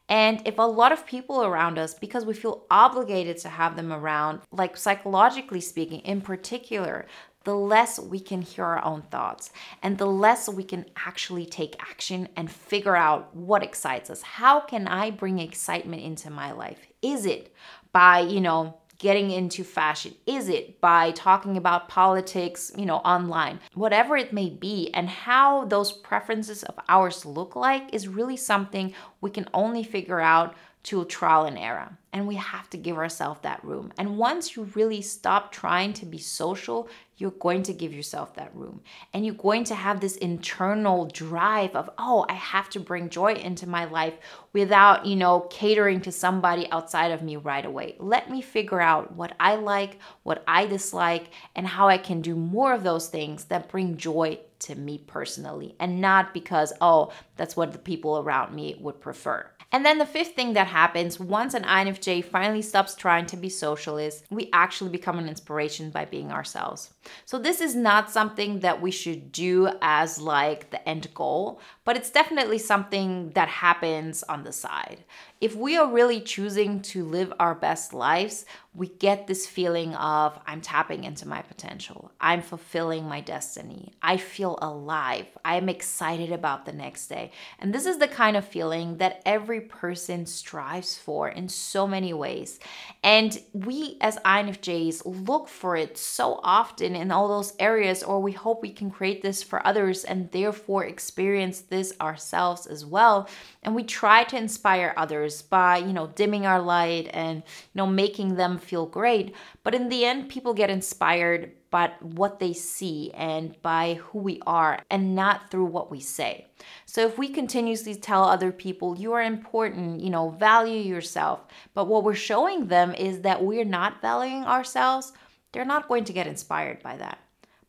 And 0.08 0.40
if 0.46 0.58
a 0.58 0.62
lot 0.62 0.92
of 0.92 1.04
people 1.04 1.42
around 1.42 1.76
us, 1.76 1.94
because 1.94 2.24
we 2.24 2.34
feel 2.34 2.64
obligated 2.70 3.38
to 3.38 3.48
have 3.48 3.74
them 3.74 3.92
around, 3.92 4.42
like 4.52 4.76
psychologically 4.76 5.62
speaking, 5.62 5.98
in 6.02 6.20
particular, 6.20 7.06
the 7.44 7.54
less 7.54 7.98
we 7.98 8.18
can 8.20 8.42
hear 8.42 8.64
our 8.64 8.84
own 8.84 9.02
thoughts 9.02 9.50
and 9.82 9.98
the 9.98 10.06
less 10.06 10.48
we 10.48 10.64
can 10.64 10.84
actually 10.96 11.46
take 11.46 11.76
action 11.80 12.28
and 12.36 12.50
figure 12.50 12.96
out 12.96 13.34
what 13.36 13.62
excites 13.62 14.10
us. 14.10 14.22
How 14.22 14.60
can 14.60 14.88
I 14.88 15.10
bring 15.10 15.38
excitement 15.38 16.02
into 16.02 16.30
my 16.30 16.52
life? 16.52 16.78
Is 17.02 17.26
it 17.26 17.54
by, 17.92 18.20
you 18.20 18.40
know, 18.40 18.78
getting 18.98 19.30
into 19.30 19.64
fashion? 19.64 20.14
Is 20.26 20.48
it 20.48 20.80
by 20.80 21.10
talking 21.10 21.56
about 21.56 21.88
politics, 21.88 22.72
you 22.76 22.86
know, 22.86 22.98
online? 22.98 23.60
Whatever 23.74 24.16
it 24.16 24.32
may 24.32 24.48
be, 24.48 24.90
and 24.94 25.08
how 25.08 25.66
those 25.66 25.92
preferences 25.92 26.62
of 26.62 26.78
ours 26.88 27.26
look 27.26 27.56
like 27.56 27.92
is 27.92 28.08
really 28.08 28.36
something 28.36 28.94
we 29.20 29.30
can 29.30 29.48
only 29.52 29.82
figure 29.82 30.20
out 30.20 30.54
to 30.84 31.04
trial 31.06 31.46
and 31.46 31.58
error. 31.58 31.96
And 32.12 32.28
we 32.28 32.36
have 32.36 32.70
to 32.70 32.76
give 32.76 32.96
ourselves 32.96 33.40
that 33.42 33.64
room. 33.64 33.92
And 33.98 34.18
once 34.18 34.54
you 34.54 34.64
really 34.74 35.02
stop 35.02 35.50
trying 35.50 35.94
to 35.94 36.06
be 36.06 36.18
social, 36.18 36.88
you're 37.16 37.30
going 37.32 37.62
to 37.64 37.72
give 37.72 37.92
yourself 37.92 38.34
that 38.34 38.54
room. 38.54 38.82
And 39.12 39.24
you're 39.24 39.34
going 39.34 39.64
to 39.64 39.74
have 39.74 40.00
this 40.00 40.16
internal 40.16 41.06
drive 41.06 41.74
of, 41.74 41.90
oh, 41.98 42.26
I 42.28 42.34
have 42.34 42.68
to 42.70 42.80
bring 42.80 43.08
joy 43.08 43.34
into 43.34 43.66
my 43.66 43.86
life 43.86 44.14
without, 44.52 45.06
you 45.06 45.16
know, 45.16 45.40
catering 45.50 46.02
to 46.02 46.12
somebody 46.12 46.70
outside 46.70 47.12
of 47.12 47.22
me 47.22 47.36
right 47.36 47.64
away. 47.64 47.96
Let 47.98 48.30
me 48.30 48.42
figure 48.42 48.80
out 48.80 49.14
what 49.16 49.34
I 49.40 49.56
like, 49.56 49.98
what 50.22 50.44
I 50.46 50.66
dislike, 50.66 51.30
and 51.56 51.66
how 51.66 51.88
I 51.88 51.98
can 51.98 52.20
do 52.20 52.36
more 52.36 52.74
of 52.74 52.84
those 52.84 53.08
things 53.08 53.44
that 53.46 53.70
bring 53.70 53.96
joy 53.96 54.38
to 54.60 54.74
me 54.74 54.98
personally 54.98 55.74
and 55.80 56.00
not 56.00 56.32
because, 56.32 56.72
oh, 56.80 57.12
that's 57.36 57.56
what 57.56 57.72
the 57.72 57.78
people 57.78 58.18
around 58.18 58.54
me 58.54 58.76
would 58.80 59.00
prefer. 59.00 59.50
And 59.74 59.84
then 59.84 59.98
the 59.98 60.06
fifth 60.06 60.36
thing 60.36 60.52
that 60.52 60.68
happens 60.68 61.18
once 61.18 61.52
an 61.52 61.64
INFJ 61.64 62.26
finally 62.26 62.62
stops 62.62 62.94
trying 62.94 63.26
to 63.26 63.36
be 63.36 63.48
social 63.48 63.98
is 63.98 64.22
we 64.30 64.48
actually 64.52 64.90
become 64.90 65.18
an 65.18 65.26
inspiration 65.26 65.90
by 65.90 66.04
being 66.04 66.30
ourselves. 66.30 66.94
So 67.24 67.40
this 67.40 67.60
is 67.60 67.74
not 67.74 68.08
something 68.08 68.60
that 68.60 68.80
we 68.80 68.92
should 68.92 69.32
do 69.32 69.70
as 69.82 70.20
like 70.20 70.70
the 70.70 70.88
end 70.88 71.12
goal, 71.12 71.60
but 71.84 71.96
it's 71.96 72.10
definitely 72.10 72.58
something 72.58 73.30
that 73.30 73.48
happens 73.48 74.22
on 74.24 74.44
the 74.44 74.52
side. 74.52 75.04
if 75.44 75.54
we 75.54 75.76
are 75.76 75.92
really 75.92 76.22
choosing 76.22 76.80
to 76.80 77.04
live 77.04 77.30
our 77.38 77.54
best 77.54 77.92
lives, 77.92 78.46
we 78.72 78.88
get 78.88 79.26
this 79.26 79.46
feeling 79.46 79.94
of 79.94 80.38
I'm 80.46 80.60
tapping 80.60 81.04
into 81.04 81.28
my 81.28 81.42
potential. 81.42 82.10
I'm 82.20 82.40
fulfilling 82.40 83.04
my 83.04 83.20
destiny. 83.20 83.92
I 84.02 84.16
feel 84.16 84.58
alive. 84.62 85.26
I 85.44 85.56
am 85.56 85.68
excited 85.68 86.32
about 86.32 86.64
the 86.64 86.72
next 86.72 87.08
day. 87.08 87.30
And 87.58 87.74
this 87.74 87.84
is 87.84 87.98
the 87.98 88.08
kind 88.08 88.38
of 88.38 88.48
feeling 88.48 88.96
that 88.96 89.20
every 89.26 89.60
person 89.60 90.24
strives 90.24 90.96
for 90.96 91.28
in 91.28 91.48
so 91.50 91.86
many 91.86 92.14
ways. 92.14 92.58
And 93.02 93.38
we 93.52 93.98
as 94.00 94.16
INFJs 94.18 95.02
look 95.28 95.48
for 95.48 95.76
it 95.76 95.98
so 95.98 96.40
often 96.42 96.96
in 96.96 97.12
all 97.12 97.28
those 97.28 97.52
areas, 97.58 98.02
or 98.02 98.18
we 98.20 98.32
hope 98.32 98.62
we 98.62 98.72
can 98.72 98.90
create 98.90 99.22
this 99.22 99.42
for 99.42 99.64
others 99.66 100.04
and 100.04 100.30
therefore 100.32 100.84
experience 100.84 101.60
this 101.74 101.92
ourselves 102.00 102.66
as 102.66 102.86
well. 102.86 103.28
And 103.64 103.74
we 103.74 103.82
try 103.82 104.22
to 104.24 104.36
inspire 104.36 104.94
others 104.96 105.42
by, 105.42 105.78
you 105.78 105.92
know, 105.92 106.06
dimming 106.06 106.46
our 106.46 106.60
light 106.60 107.10
and, 107.12 107.38
you 107.38 107.74
know, 107.74 107.86
making 107.86 108.36
them 108.36 108.58
feel 108.58 108.86
great. 108.86 109.34
But 109.64 109.74
in 109.74 109.88
the 109.88 110.04
end, 110.04 110.28
people 110.28 110.54
get 110.54 110.70
inspired 110.70 111.52
by 111.70 111.90
what 112.00 112.38
they 112.38 112.52
see 112.52 113.10
and 113.14 113.60
by 113.60 113.94
who 113.94 114.20
we 114.20 114.40
are 114.46 114.78
and 114.90 115.16
not 115.16 115.50
through 115.50 115.64
what 115.64 115.90
we 115.90 115.98
say. 115.98 116.46
So 116.86 117.04
if 117.04 117.18
we 117.18 117.28
continuously 117.28 117.96
tell 117.96 118.22
other 118.22 118.52
people 118.52 118.96
you 118.96 119.12
are 119.14 119.22
important, 119.22 120.00
you 120.00 120.10
know, 120.10 120.30
value 120.30 120.80
yourself, 120.80 121.40
but 121.74 121.88
what 121.88 122.04
we're 122.04 122.14
showing 122.14 122.68
them 122.68 122.94
is 122.94 123.22
that 123.22 123.42
we're 123.42 123.64
not 123.64 124.00
valuing 124.00 124.44
ourselves, 124.44 125.12
they're 125.52 125.64
not 125.64 125.88
going 125.88 126.04
to 126.04 126.12
get 126.12 126.28
inspired 126.28 126.80
by 126.80 126.96
that. 126.96 127.18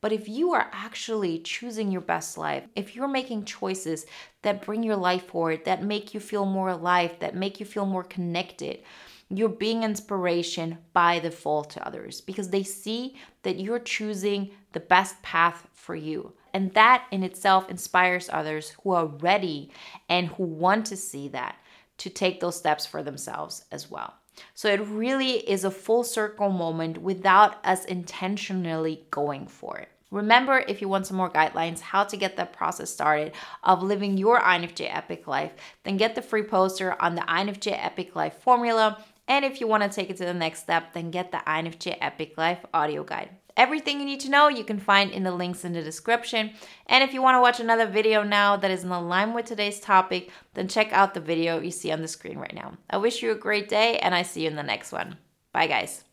But 0.05 0.13
if 0.13 0.29
you 0.29 0.53
are 0.53 0.69
actually 0.71 1.39
choosing 1.39 1.91
your 1.91 1.99
best 1.99 2.37
life, 2.37 2.63
if 2.75 2.95
you're 2.95 3.07
making 3.07 3.45
choices 3.45 4.05
that 4.43 4.61
bring 4.61 4.83
your 4.83 4.95
life 4.95 5.25
forward, 5.25 5.65
that 5.65 5.81
make 5.81 6.13
you 6.13 6.19
feel 6.19 6.45
more 6.45 6.69
alive, 6.69 7.15
that 7.21 7.33
make 7.33 7.59
you 7.59 7.65
feel 7.65 7.87
more 7.87 8.03
connected, 8.03 8.83
you're 9.29 9.49
being 9.49 9.81
inspiration 9.81 10.77
by 10.93 11.17
default 11.17 11.71
to 11.71 11.87
others 11.87 12.21
because 12.21 12.51
they 12.51 12.61
see 12.61 13.15
that 13.41 13.59
you're 13.59 13.79
choosing 13.79 14.51
the 14.73 14.79
best 14.79 15.19
path 15.23 15.67
for 15.73 15.95
you. 15.95 16.33
And 16.53 16.71
that 16.75 17.07
in 17.09 17.23
itself 17.23 17.67
inspires 17.67 18.29
others 18.31 18.75
who 18.83 18.91
are 18.91 19.07
ready 19.07 19.71
and 20.07 20.27
who 20.27 20.43
want 20.43 20.85
to 20.85 20.97
see 20.97 21.29
that 21.29 21.55
to 21.97 22.11
take 22.11 22.41
those 22.41 22.57
steps 22.57 22.85
for 22.85 23.01
themselves 23.01 23.65
as 23.71 23.89
well. 23.89 24.13
So 24.53 24.69
it 24.69 24.85
really 24.85 25.49
is 25.49 25.63
a 25.63 25.71
full 25.71 26.03
circle 26.03 26.51
moment 26.51 26.99
without 26.99 27.65
us 27.65 27.85
intentionally 27.85 29.07
going 29.09 29.47
for 29.47 29.79
it. 29.79 29.89
Remember, 30.11 30.63
if 30.67 30.81
you 30.81 30.87
want 30.87 31.07
some 31.07 31.17
more 31.17 31.29
guidelines 31.29 31.79
how 31.79 32.03
to 32.03 32.17
get 32.17 32.37
that 32.37 32.53
process 32.53 32.89
started 32.89 33.33
of 33.63 33.83
living 33.83 34.17
your 34.17 34.39
INFJ 34.39 34.95
Epic 34.95 35.27
Life, 35.27 35.53
then 35.83 35.97
get 35.97 36.15
the 36.15 36.21
free 36.21 36.43
poster 36.43 36.95
on 37.01 37.15
the 37.15 37.21
INFJ 37.21 37.83
Epic 37.83 38.15
Life 38.15 38.35
formula 38.35 39.03
and 39.27 39.43
if 39.43 39.59
you 39.59 39.67
want 39.67 39.83
to 39.83 39.89
take 39.89 40.09
it 40.09 40.17
to 40.17 40.25
the 40.25 40.33
next 40.33 40.59
step, 40.59 40.93
then 40.93 41.11
get 41.11 41.31
the 41.31 41.41
INFJ 41.47 41.97
Epic 41.99 42.37
Life 42.37 42.59
audio 42.73 43.03
guide. 43.03 43.29
Everything 43.57 43.99
you 43.99 44.05
need 44.05 44.19
to 44.19 44.29
know 44.29 44.49
you 44.49 44.63
can 44.63 44.79
find 44.79 45.11
in 45.11 45.23
the 45.23 45.31
links 45.31 45.63
in 45.63 45.73
the 45.73 45.81
description. 45.81 46.51
And 46.87 47.03
if 47.03 47.13
you 47.13 47.21
want 47.21 47.35
to 47.35 47.41
watch 47.41 47.59
another 47.59 47.87
video 47.87 48.21
now 48.21 48.57
that 48.57 48.69
is 48.69 48.83
in 48.83 48.89
line 48.89 49.33
with 49.33 49.45
today's 49.45 49.79
topic, 49.79 50.29
then 50.53 50.67
check 50.67 50.91
out 50.91 51.13
the 51.13 51.21
video 51.21 51.59
you 51.59 51.71
see 51.71 51.91
on 51.91 52.01
the 52.01 52.07
screen 52.07 52.37
right 52.37 52.53
now. 52.53 52.77
I 52.89 52.97
wish 52.97 53.23
you 53.23 53.31
a 53.31 53.35
great 53.35 53.69
day 53.69 53.97
and 53.99 54.13
I 54.13 54.23
see 54.23 54.43
you 54.43 54.49
in 54.49 54.57
the 54.57 54.63
next 54.63 54.91
one. 54.91 55.17
Bye, 55.53 55.67
guys. 55.67 56.04